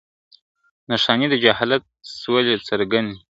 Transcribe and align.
نښانې 0.89 1.27
د 1.29 1.35
جهالت 1.43 1.83
سولې 2.21 2.55
څرگندي!. 2.67 3.17